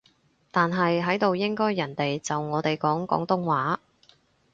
[0.49, 3.79] 但係喺度應該人哋就我哋講廣東話